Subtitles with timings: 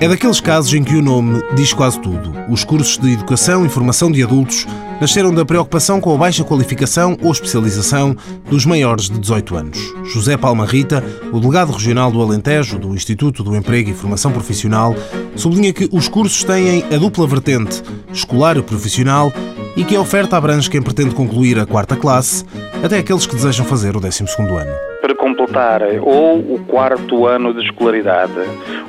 [0.00, 2.32] É daqueles casos em que o nome diz quase tudo.
[2.48, 4.66] Os cursos de Educação e Formação de Adultos
[4.98, 8.16] nasceram da preocupação com a baixa qualificação ou especialização
[8.48, 9.78] dos maiores de 18 anos.
[10.04, 14.96] José Palma Rita, o delegado regional do Alentejo do Instituto do Emprego e Formação Profissional,
[15.36, 19.30] sublinha que os cursos têm a dupla vertente, escolar e profissional,
[19.76, 22.42] e que a oferta abrange quem pretende concluir a quarta classe,
[22.82, 27.64] até aqueles que desejam fazer o 12 ano para completar ou o quarto ano de
[27.64, 28.32] escolaridade,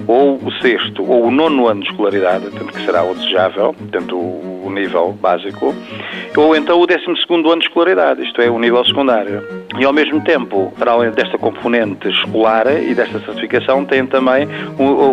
[0.05, 4.17] ou o sexto, ou o nono ano de escolaridade, tanto que será o desejável, portanto
[4.17, 5.73] o nível básico,
[6.35, 9.41] ou então o décimo segundo ano de escolaridade, isto é, o nível secundário.
[9.79, 14.47] E ao mesmo tempo, para além desta componente escolar e desta certificação, têm também,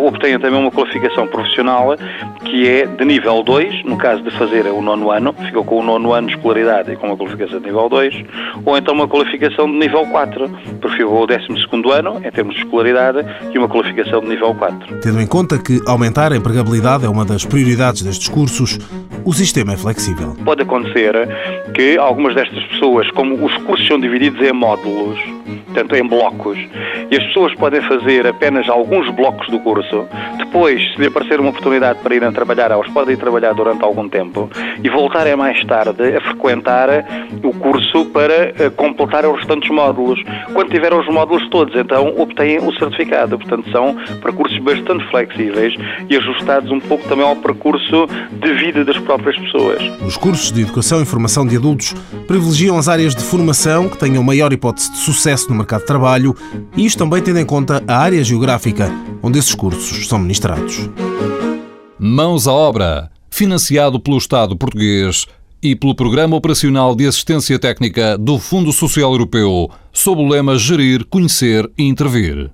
[0.05, 1.95] obtêm também uma qualificação profissional
[2.43, 5.83] que é de nível 2, no caso de fazer o nono ano, ficou com o
[5.83, 8.23] nono ano de escolaridade e com uma qualificação de nível 2,
[8.69, 10.47] ou então uma qualificação de nível 4,
[10.79, 11.47] perfil o 12
[11.91, 14.99] ano, em termos de escolaridade, e uma qualificação de nível 4.
[15.01, 18.77] Tendo em conta que aumentar a empregabilidade é uma das prioridades destes cursos,
[19.25, 20.35] o sistema é flexível.
[20.45, 21.13] Pode acontecer
[21.73, 25.19] que algumas destas pessoas, como os cursos são divididos em módulos,
[25.69, 26.57] portanto em blocos,
[27.09, 30.05] e as pessoas podem fazer apenas alguns blocos do curso,
[30.49, 34.49] depois, se lhe aparecer uma oportunidade para irem trabalhar, elas podem trabalhar durante algum tempo
[34.83, 36.89] e voltarem mais tarde a frequentar
[37.43, 40.19] o curso para eh, completar os restantes módulos.
[40.53, 43.37] Quando tiveram os módulos todos, então obtêm o certificado.
[43.37, 45.75] Portanto, são percursos bastante flexíveis
[46.09, 49.81] e ajustados um pouco também ao percurso de vida das próprias pessoas.
[50.01, 51.93] Os cursos de educação e formação de adultos
[52.27, 56.35] privilegiam as áreas de formação que tenham maior hipótese de sucesso no mercado de trabalho
[56.75, 60.89] e isto também tendo em conta a área geográfica onde esses cursos são ministrados.
[61.97, 65.25] Mãos à obra, financiado pelo Estado português
[65.61, 71.05] e pelo Programa Operacional de Assistência Técnica do Fundo Social Europeu, sob o lema Gerir,
[71.05, 72.49] Conhecer e Intervir.